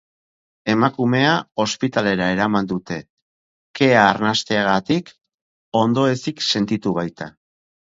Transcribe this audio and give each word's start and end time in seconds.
Emakumea 0.73 1.33
ospitalera 1.65 2.31
eraman 2.37 2.71
dute, 2.73 2.99
kea 3.83 4.03
arnasteagatik 4.09 5.17
ondoezik 5.87 6.47
sentitu 6.53 7.01
baita. 7.03 7.35